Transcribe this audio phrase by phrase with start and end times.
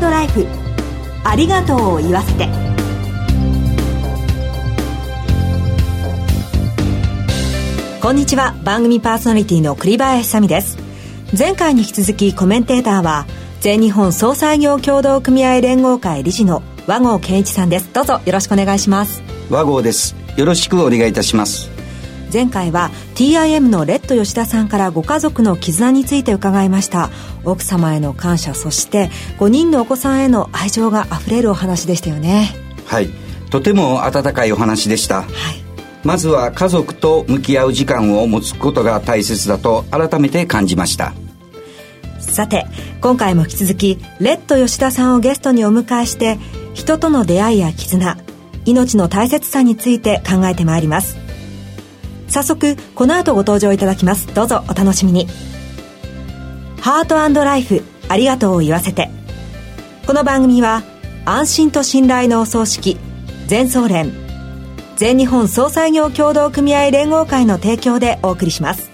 [0.00, 0.46] ライフ。
[1.24, 2.48] ありがとうを言わせて。
[8.00, 8.54] こんにちは。
[8.64, 10.76] 番組パーソナリティの栗林さみです。
[11.38, 13.26] 前回に引き続きコメンテーターは
[13.60, 17.90] 全日本総裁業協同組合連合会理事の和合健一さんです。
[17.92, 19.22] どうぞよろしくお願いします。
[19.48, 20.16] 和合です。
[20.36, 21.71] よろしくお願いいたします。
[22.32, 27.10] 前回は TIM のレッド吉田さんからご家族の絆について伺いました。
[27.44, 32.54] 奥様への感謝そして5人のお子さんへの愛情があふれるお話でしたよね。
[32.86, 33.10] はい。
[33.50, 35.28] とても温かいお話でした、はい、
[36.04, 41.12] まずは家族と向き合う時間を持つことが大切だと改めて感じました。
[42.18, 42.66] さて
[43.02, 46.38] 今回も引き続きレッド吉田さんをゲストにお迎えして
[46.72, 48.16] 人との出会いや絆
[48.64, 51.21] 命の大切さについて考えてまいります
[52.32, 54.26] 早速この後ご登場いただきます。
[54.34, 55.26] どうぞお楽しみに。
[56.80, 59.10] ハートライフありがとうを言わせて。
[60.06, 60.82] この番組は
[61.26, 62.96] 安心と信頼のお葬式
[63.48, 64.12] 全総連
[64.96, 68.90] 全日本総裁業協同組合連合会の提供でお送りします。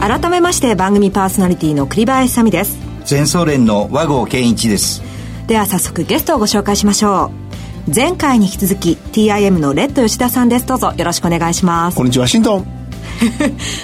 [0.00, 2.78] 改めまして番組パーソナリティの栗林さみです。
[3.04, 5.02] 全総連の和合健一です。
[5.46, 7.49] では早速ゲストをご紹介しましょう
[7.92, 10.66] 前回に引き続き TIM のレッド吉田さんです。
[10.66, 11.96] どうぞよろしくお願いします。
[11.96, 12.66] こんにちはワシントン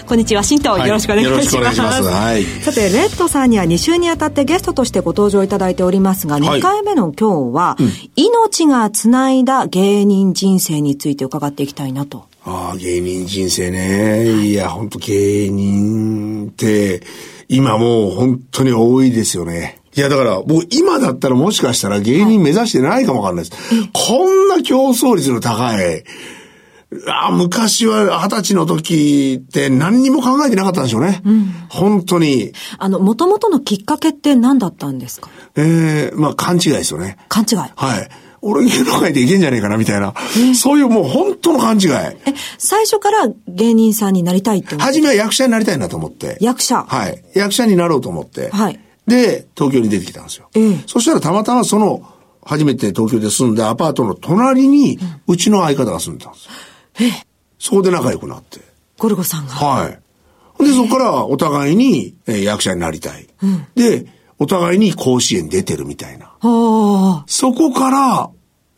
[0.06, 2.02] こんにちは、ワシントン、はい、よろしくお願いします。
[2.02, 12.26] はい、さて、レッドさんには2週にあたってゲストとしてご登場いただいておりますが、2回目の今日は、うん、命がつないだ芸人人生について伺っていきたいなと。
[12.44, 14.46] ああ、芸人人生ね。
[14.46, 17.02] いや、本当芸人って、
[17.48, 19.80] 今もう本当に多いですよね。
[19.96, 23.74] いや、だから、もう今だったらもしかしたら芸人目指してないかもわかんないです。
[23.74, 26.04] はい、こんな競争率の高い、
[27.08, 31.20] あ昔は二十歳の時って何にも考えてなかったんでしょうね。
[31.24, 32.52] うん、本当に。
[32.78, 35.28] あの、もともとのきっかけって何だったんですか？
[35.56, 37.16] ええー、まあ勘違いですよね。
[37.28, 38.08] 勘違いはい。
[38.42, 40.14] 俺芸能界でいけんじゃねえかなみたいな、
[40.54, 41.90] そういうもう本当の勘違い。
[41.90, 42.16] え、
[42.58, 46.36] 最初から芸人さんになりたいって思って初めは役者になりたいなと思って。
[46.40, 47.24] 役者はい。
[47.34, 48.50] 役者になろうと思って。
[48.50, 48.78] はい。
[49.06, 50.48] で、東京に出てきたんですよ。
[50.54, 52.02] ええ、そしたらたまたまその、
[52.44, 56.50] 初めて東京で住んでアパートの隣に、うちの相方が住んでたんですよ。
[57.00, 57.26] ええ。
[57.58, 58.60] そこで仲良くなって。
[58.98, 59.98] ゴルゴさんがはい。
[60.64, 63.26] で、そこからお互いに、え役者になりたい。
[63.42, 64.06] うん、で、
[64.38, 66.32] お互いに甲子園出てるみたいな。
[67.26, 68.30] そこから、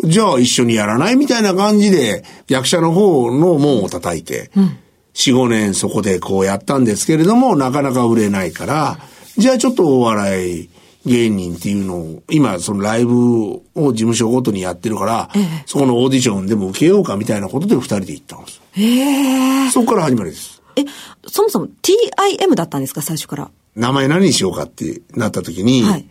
[0.04, 4.78] じゃあ一緒にやらないみたいな感じで、役者の方の門を叩いて、うん、
[5.14, 8.98] 4、5年そこでこうやったんですけれども、なかなか売れないから、
[9.38, 10.68] じゃあちょっとお笑い
[11.06, 18.60] 芸人っていうのを、今そのライブを事務所ごとにやってるから、ええ、そこのオーディションでも受けようかみたいなことで二人で行ったんです。
[18.72, 19.70] へえ。
[19.70, 20.60] そこから始まりです。
[20.76, 20.84] え、
[21.26, 23.50] そもそも TIM だったんですか、最初から？
[23.76, 26.06] 名前何にしようかってなった時に、はい、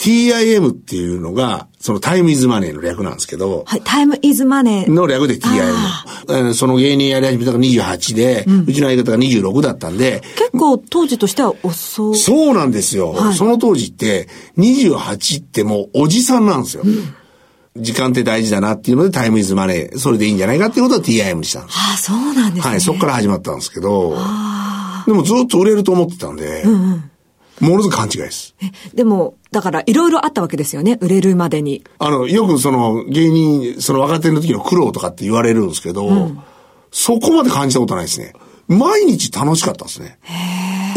[0.00, 3.64] TIM っていうのが、そのタイムイズマネーの略なんですけど。
[3.66, 4.90] はい、タイムイズマネー。
[4.90, 6.54] の略で TIM。
[6.54, 10.22] その芸人やり始めたのが28で、うん、うちの相方が26だったんで。
[10.36, 12.16] 結構当時としては遅い。
[12.16, 13.12] そうなんですよ。
[13.12, 16.82] はい、その当時って、28ってもうおじさんなんですよ。
[16.84, 17.14] うん
[17.76, 21.78] 時間って大事だなっていうのでタイムイズマネー、それでいいんじゃないかっていうことを TIM にしたんです。
[21.78, 22.70] ああ、そうなんですね。
[22.72, 24.16] はい、そこから始まったんですけど、
[25.06, 27.09] でもずっと売れると思ってたんで、うんうん、
[27.60, 28.54] ものすごく勘違いです。
[28.62, 31.84] え、でも、だから、いろいろあったわけですよね、売れるまでに。
[31.98, 36.38] あの、よくその、芸人、その若手の時の苦労とかって言われるんですけど、うん、
[36.90, 38.32] そこまで感じたことないですね。
[38.68, 40.18] 毎日楽しかったですね。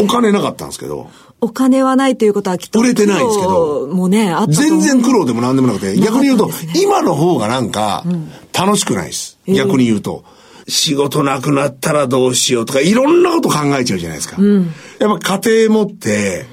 [0.00, 1.10] お金なかったんですけど。
[1.40, 2.80] お金はないということはきっと。
[2.80, 3.86] 売れてないんですけど。
[3.88, 8.04] もうね、あった全然苦労でも何でもなくて、逆に言うと、今の方がなんか、
[8.52, 9.38] 楽しくないです。
[9.46, 10.24] 逆に言うと。
[10.66, 14.36] 仕事なくなったらどうしようとか、いろんなこと考えちゃうじゃないですか。
[14.38, 16.46] うん、やっぱ家庭持って、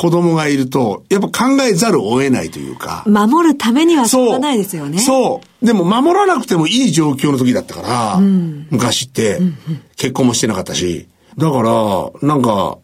[0.00, 3.04] 子供がいると、やっぱ考えざるを得ないというか。
[3.06, 4.98] 守るためにはしょうがないですよね。
[4.98, 5.66] そう。
[5.66, 9.40] でも守らなくてもいい状況の時だったから、うん、昔って、
[9.96, 11.06] 結婚もしてなかったし。
[11.36, 12.78] だから、なんか、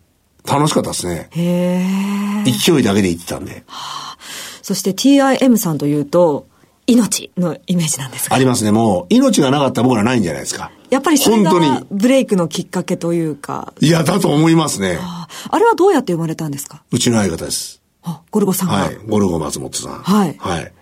[0.47, 1.29] 楽しかったですね。
[1.31, 3.65] へ勢いだけで言ってたんで。
[3.67, 4.19] はあ、
[4.61, 6.47] そして TIM さんというと、
[6.87, 8.73] 命のイメージなんですかありますね。
[8.73, 10.71] もう、命がなかったら僕らないんじゃないですか。
[10.91, 11.53] やっぱりそれが
[11.91, 13.73] ブレイクのきっかけというか。
[13.81, 14.99] いや、だと思いますね。
[15.01, 16.83] ああれはどうやって生まれたんですか？
[16.91, 17.83] うちの相方です。
[18.03, 18.97] あ、ゴルゴさんはい。
[19.07, 19.99] ゴルゴ松本さん。
[20.03, 20.37] はい。
[20.39, 20.73] はい。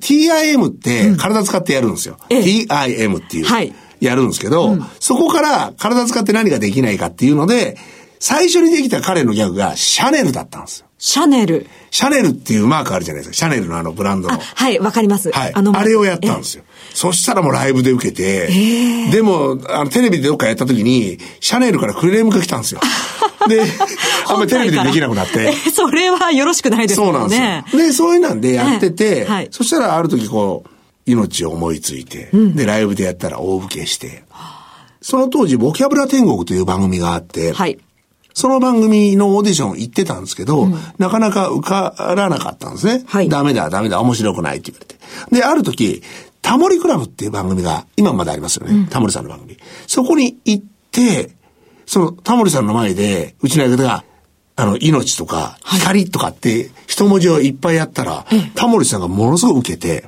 [0.00, 2.18] TIM って体使ってやるんですよ。
[2.30, 3.44] うん、TIM っていう。
[3.46, 3.74] はい。
[4.00, 7.76] やるんですけど、うん、そこから体使って何ができないかっていうので、
[8.20, 10.87] 最初にできた彼のギャグがシャネルだったんですよ。
[10.98, 11.66] シャネル。
[11.92, 13.36] シャネルっていうマークあるじゃないですか。
[13.36, 14.36] シャネルのあのブランドの。
[14.36, 15.30] はい、わかります。
[15.30, 15.54] はい。
[15.54, 16.64] あの、あれをやったんですよ。
[16.92, 18.48] そしたらもうライブで受けて、
[19.12, 22.80] でも、あの、テレビでどっかやった時に、シャネルからクレームが来たんですよ。
[23.48, 23.62] で、
[24.26, 25.52] あんまりテレビでできなくなって。
[25.72, 27.06] それはよろしくないですね。
[27.06, 27.36] そうなんで
[27.70, 27.86] すよ。
[27.86, 30.70] で、そういうなんでやってて、はい、そしたらある時こう、
[31.06, 34.24] 命を思いついて、うん、で、ライブでやったら大受けして、
[35.00, 37.78] その当時、ボキャブラ天国という番組があって、はい、
[38.38, 43.02] その番組のオーディション行ってたんですけど、うん、なかなか受からなかったんですね。
[43.04, 45.40] はい、ダメだ、ダメだ、面白くないって言われて。
[45.40, 46.04] で、ある時、
[46.40, 48.74] タモリクラブっていう番組が、今までありますよね。
[48.74, 49.58] うん、タモリさんの番組。
[49.88, 51.30] そこに行って、
[51.84, 54.04] そのタモリさんの前で、うちの相方が、
[54.54, 60.04] あの、命とか、光とかって、一文字をいっぱいやったら、はい、タモリさんがものすごく受けて、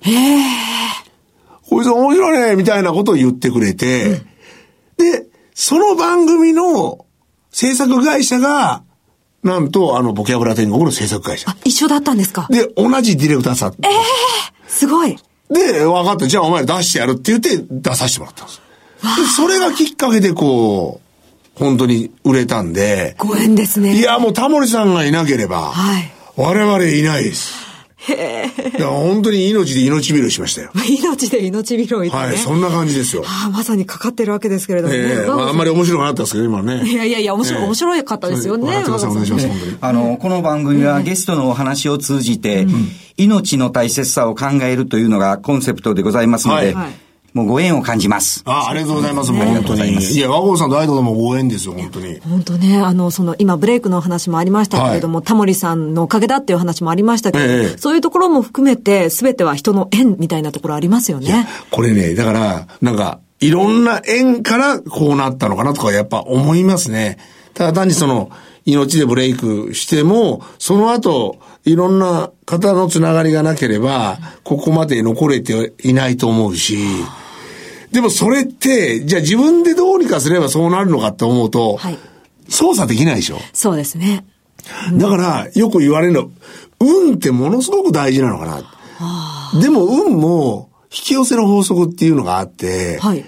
[1.69, 4.19] こいつ面白いねみたいなことを言ってくれて、うん、
[4.99, 7.06] で、その番組の
[7.50, 8.82] 制作会社が、
[9.43, 11.50] なんと、あの、ボキャブラ天国の制作会社。
[11.50, 13.73] あ、一緒だったんですかで、同じディレクターさん。
[13.73, 15.17] ええー、すごい。
[15.50, 16.26] で、分かった。
[16.26, 18.61] じゃあお前出してやるって言って出させてもらったんです。
[19.00, 23.17] で、それがきっかけでこう、本当に売れたんで。
[23.19, 23.99] ご縁ですね。
[23.99, 26.11] いや、もうタモリさんがいなければ、はい。
[26.37, 27.69] 我々いないです。
[28.08, 28.79] へえ。
[28.79, 30.70] いや、本当に命で命拾いしましたよ。
[30.88, 33.23] 命で命拾い、ね、はい、そんな感じですよ。
[33.26, 35.00] ああ、まさにかかってるわけですけれどもね。
[35.00, 36.82] ええまあ、あんまり面白くなかったですけど、今ね。
[36.88, 38.64] いやいやいや、面白面白かったですよね。
[38.64, 39.76] お願いします、本当に。
[39.81, 42.88] あの、この番組はゲストのお話を通じて、うん、
[43.19, 48.43] 命の大切さを考えるというのがコンセプトでございますので、はい、はいもうご縁を感じます。
[48.44, 49.32] あありがとうございます。
[49.32, 49.93] もう本当に。
[49.93, 52.21] いや、和合さんとアイドルもご縁ですよ、本当に。
[52.21, 61.47] 本当ね、あの、その、今、ブレイクの話もありましたけれども、はい、タモリさんのおかげだっていう話もありましたけど、ええ、そういうところも含めて、すべては人の縁みたいなところありますよね。
[61.71, 67.19] これね、だから、なんか、いろんな縁からこうなったのかなとか、やっぱ思いますね。
[67.55, 68.31] ただ単にその、
[68.67, 76.79] 命でブレイクしても、その後、いろんな方のつながりがなければ、ここまで残れていないと思うし、
[77.93, 81.99] でもそれって、じゃあ自分でどうにかすればそうなるのかって思うと、はい、
[82.49, 83.39] 操作できないでしょ？
[83.53, 84.25] そうですね。
[84.95, 86.31] だから、よく言われるの、
[86.79, 89.61] 運ってものすごく大事なのかな。
[89.61, 93.25] でも運も引き寄せの法則っていうのがあって、はい、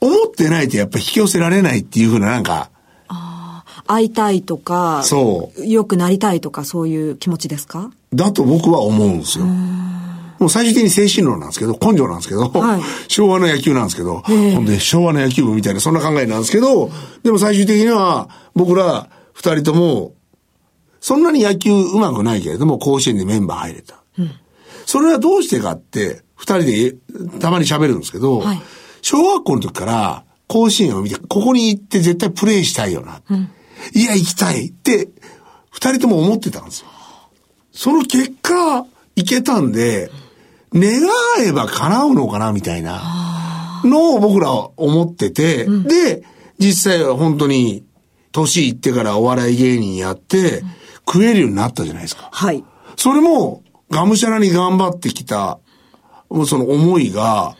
[0.00, 2.70] 思ってないとやっぱ引き寄せられないっていうふうななんか、
[3.86, 5.66] 会いたいとか、そう。
[5.66, 7.90] 良くなりたいとか、そういう気持ちですか？
[8.12, 9.46] だと僕は思うんですよ。
[10.42, 16.90] もう最終的に精神論なんですけど、根性なんですけど、はい、昭和の野球なんですけど、ほんで昭和の野球部みたいな、そんな考えなんですけど、
[17.22, 20.14] でも最終的には僕ら二人とも、
[21.00, 24.02] そんなに野球上手くないけれども、甲子園でメンバー入れた。
[24.18, 24.32] うん、
[24.84, 26.96] それはどうしてかって、二人で
[27.38, 28.62] たまに喋るんですけど、はい、
[29.00, 33.22] 小学校の時から甲子園を見て、ここに行って絶対プレイしたいよな。
[33.30, 33.48] うん、
[33.94, 35.08] いや、行きたいって、
[35.70, 36.88] 二人とも思ってたんですよ。
[37.70, 38.84] その結果、
[39.14, 40.10] 行けたんで、
[40.74, 41.02] 願
[41.40, 46.24] えば叶うのかなみたいなのを僕らは思ってて、うん、で、
[46.58, 47.84] 実際は本当に
[48.30, 50.62] 年いってからお笑い芸人やって、
[51.06, 52.28] 食えるようになったじゃないですか。
[52.32, 52.64] はい。
[52.96, 55.58] それも、がむしゃらに頑張ってきた、
[56.46, 57.56] その思いが、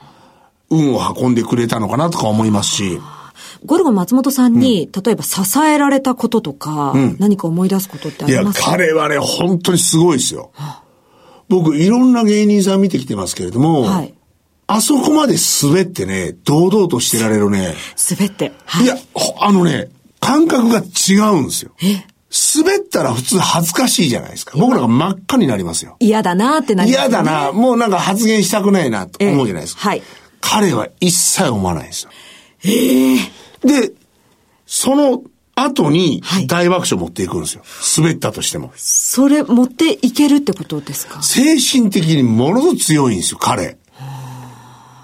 [0.70, 3.00] 運を運んでくれたのかなとか思いますし。
[3.66, 8.68] ゴルゴ松本さんに、うん、例えば支えられたこととか、うん、何か思い出すことってありますか？
[8.68, 10.50] いや、彼はね、本当にすごいですよ。
[10.54, 10.81] はあ
[11.52, 14.14] 僕、いろんな芸人さん見てきてますけれども、はい、
[14.66, 17.74] あそこまで滑ってね、堂々としてられるね。
[18.10, 18.52] 滑って。
[18.64, 18.96] はい、いや、
[19.38, 21.72] あのね、感覚が違うんですよ。
[21.82, 22.06] え？
[22.54, 24.56] 滑ったら普通恥ずかしいじゃないですか。
[24.56, 25.96] 僕らが真っ赤になりますよ。
[26.00, 27.52] 嫌だなってなります、ね、嫌だな。
[27.52, 29.82] もうなんか発言したくないなと思うじゃないですか。
[29.82, 30.02] はい。
[30.40, 32.10] 彼は一切思わないんですよ。
[32.64, 33.92] ええー、で、
[34.64, 35.22] その
[35.54, 37.62] 後に大爆笑持っていくんですよ。
[37.98, 38.72] 滑ったとしても。
[38.76, 41.22] それ持っていけるってことですか？
[41.22, 43.78] 精神的にものすごく強いんですよ、彼。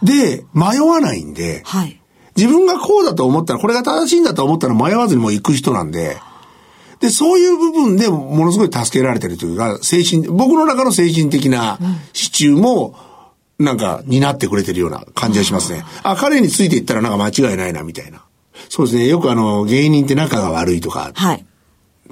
[0.03, 2.01] で、迷わないんで、はい、
[2.37, 6.17] 自分がこうだと思ったら、これが正しいんだと思ったら迷わずにもう行く人なんで、
[7.01, 11.79] で、そういう部分でものすごい助けられてるというか、精神、僕の中の精神的な
[12.13, 12.97] 支柱も、
[13.59, 15.85] なんか、担ってくれてるような感じがしますね。
[16.03, 18.25] あ、彼についていったらなんか間違いないな、みたいな。
[18.69, 19.07] そうですね。
[19.07, 21.45] よくあの、芸人って仲が悪いとか、はい。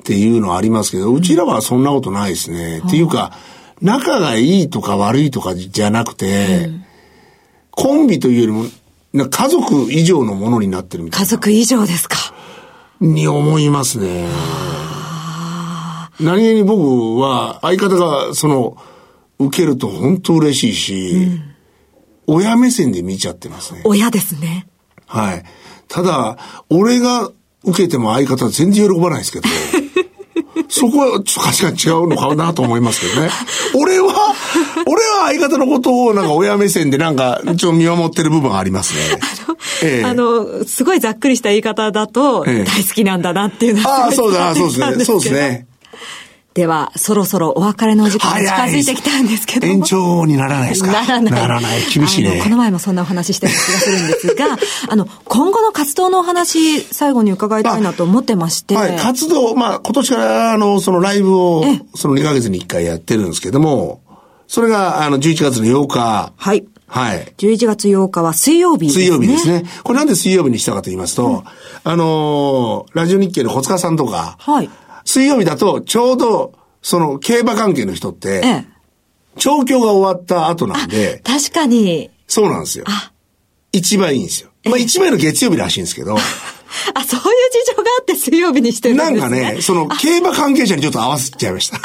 [0.01, 2.83] っていうのはありますけど、うちらはそんなことないですね。
[2.87, 3.33] っていうか、
[3.81, 6.85] 仲がいいとか悪いとかじゃなくて、うん、
[7.71, 11.25] コンビというよりも、家族以上のものになってるみたいな。
[11.27, 12.17] 家族以上ですか。
[13.01, 14.29] に思いますね。
[16.21, 18.77] 何気に僕は相方がその、
[19.39, 21.11] 受けると本当嬉しいし、
[22.27, 23.83] うん、親目線で見ちゃってますね。
[23.85, 24.67] 親ですね。
[25.07, 25.45] はい。
[25.89, 26.37] ただ、
[26.71, 27.31] 俺が
[27.65, 29.49] 受けても相方は全然喜ばないですけど、
[30.69, 33.31] そこはちょっと価値観違うのかなと思いますけどね。
[33.75, 34.35] 俺は、
[34.87, 39.21] 俺は相方のことをなんか親目線でなんかちょっと見守ってる部分ありますね。
[39.21, 45.05] あの、ええ、あのすごいざっくりした言い方だと、大好きなんだなっていうのは、ああ、そうだ、そうですね。
[45.05, 45.67] そうですね。
[46.57, 50.91] では、そろそろお別れの時間が近づいてきたんですけど延長にならないですか？
[50.91, 51.33] ならない。
[51.35, 51.81] ならない。
[51.93, 52.41] 厳しいね。
[52.43, 54.57] この前もそんなお話してた気がするんですが、
[54.89, 58.75] あの、今後の活動のお話、最後に伺いたいなと思ってまして。
[58.75, 61.63] はい、活動、まあ、今年から、あの、そのライブを、
[61.95, 64.01] その2ヶ月に1回やってるんですけども、
[64.49, 66.33] それが、あの、11月の8日。
[66.35, 66.65] はい。
[66.87, 67.35] はい。
[67.37, 69.05] 11月8日は水曜日ですね。
[69.05, 69.65] 水曜日ですね。
[69.83, 71.43] これなんで水曜日にしたかと言いますと、うん、
[71.85, 74.71] あのー、ラジオ日経の小塚さんとか、はい。
[75.07, 78.65] 水曜日だとちょうどその競馬関係の人って、ええ、
[79.39, 81.23] 調教が終わった後なんで。
[81.25, 82.11] 確かに。
[82.27, 82.85] そうなんですよ。
[83.73, 84.51] 一番いいんですよ。
[84.65, 86.17] まあ一番の月曜日らしいんですけど。
[86.95, 87.25] あ、そういう
[87.67, 89.19] 事情があって水曜日にしてるんですね。
[89.21, 91.81] なんかね、その競馬関係者にちょっと合わせちゃいました。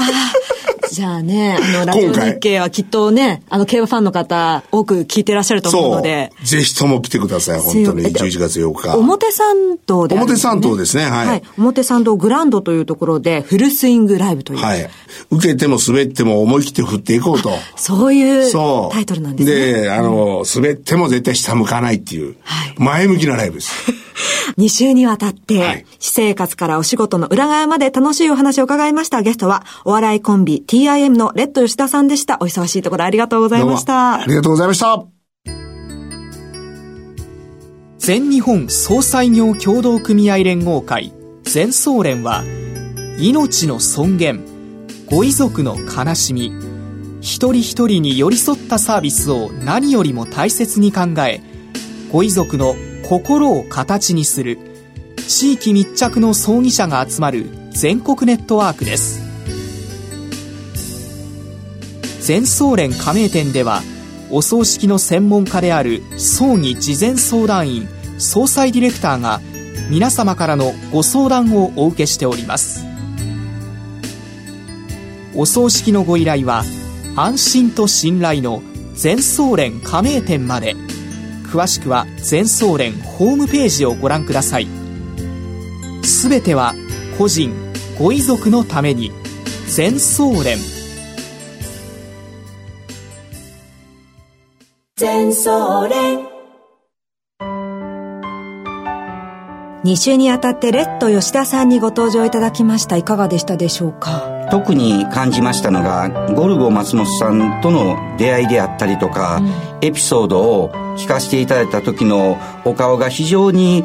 [0.91, 6.33] じゃあね、あの、ラジオ日経はきっとね、あの、競馬ファンの方、多く聞いてらっしゃると思うので。
[6.43, 8.03] ぜひとも来てください、本当に。
[8.03, 8.97] 11月8日。
[8.97, 11.27] 表参道で、ね、表参道ですね、はい。
[11.27, 11.43] はい。
[11.57, 14.59] 表参道グランドというところで、フルスイングライブという。
[14.59, 14.89] はい。
[15.29, 17.51] 受けても滑っても思い切って振っていこうと。
[17.77, 18.51] そういう
[18.91, 19.81] タイトルなんですね。
[19.83, 23.71] で、あの、滑っても絶対下向かないっていう、はい、前向きなライブです。
[24.57, 29.21] 2週にわたって、はい、私生活からお仕事の裏側まで楽しいお話を伺いました。
[29.21, 32.37] ゲストは、お笑いコンビ TIM のレッド吉田さんでした。
[32.41, 34.21] お忙しいところありがとうございました。
[34.21, 35.05] ありがとうございました。
[38.01, 41.13] 全日本総裁業協同組合連合会
[41.43, 42.43] 全総連は
[43.19, 44.43] 命の尊厳
[45.05, 46.51] ご遺族の悲しみ
[47.21, 51.41] 一人一人に寄り添ったサービスを何よりも大切に考え
[52.11, 52.73] ご遺族の
[53.11, 54.57] 心を形にする。
[55.27, 59.21] 地域密着の葬儀者が集まる全国ネットワークです。
[62.21, 63.81] 全総連加盟店では
[64.29, 69.41] お葬式の専門家である葬儀事前相談員総裁ディレクターが
[69.89, 72.85] 皆様からのご相談をお受けしております。
[75.35, 76.63] お葬式のご依頼は
[77.17, 78.63] 安心と信頼の
[78.93, 80.77] 全総連加盟店まで。
[81.51, 84.67] 詳しくは全総連ホームページをご覧ください。
[86.03, 86.73] すべては
[87.17, 87.53] 個人
[87.99, 89.11] ご遺族のために
[89.67, 90.57] 全総連。
[94.95, 96.31] 全総連。
[99.83, 102.97] 2週にあたってレッド吉田さんにご登場いただきました。
[102.97, 104.47] いかがでしたでしょうか？
[104.51, 113.83] 特に感じましたのがゴルゴ松本さんとの出会いであったりとか、うん、エピソードを聞かせていただいた時のお顔が非常に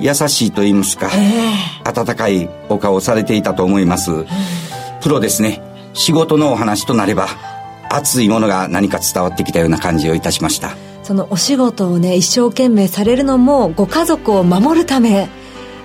[0.00, 4.26] 優しいと言いますか、えー、温かいお顔をされていたと思います、うん、
[5.02, 5.62] プロですね。
[5.94, 7.28] 仕事のお話となれば
[7.88, 10.76] 熱いものが何か伝わってきたような感じをいたしました。
[11.02, 15.28] そのお仕事をね一生懸命されるのもご家族を守るため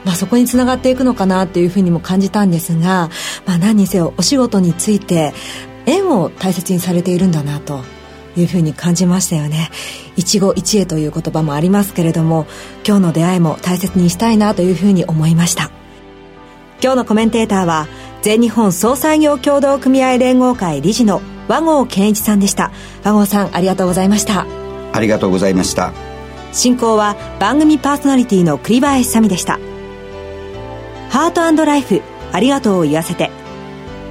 [0.04, 3.10] まあ、そこにつながっていくのかなっていうふうにも感じたんですが、
[3.46, 5.32] まあ、何にせよお仕事について
[5.86, 7.82] 縁を大切にされているんだなと
[8.36, 9.70] いうふうに感じましたよね。
[10.16, 12.46] 一期一会という言葉もありますけれども
[12.86, 15.72] 今日の出会いも大切にしたいなというふうに思いました。
[16.82, 17.88] 今日のコメンテーターは
[18.22, 22.72] 全日本総裁業協同組合連合会理事の和合健一さんでした。
[23.04, 24.46] 和合さんありがとうございました。
[24.94, 25.94] ありがとうございました。
[26.52, 29.60] 進行は番組パーソナリティの栗林さみでした。
[31.10, 33.32] ハートライフありがとうを言わせて。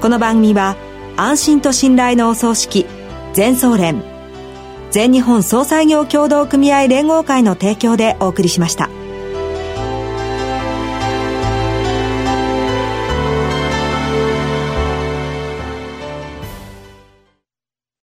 [0.01, 0.77] この番組は
[1.17, 2.87] 安心と信頼のお葬式
[3.35, 4.10] 全総連
[4.91, 8.91] 全日本総裁業協同組合連合会の提供でお送りしました。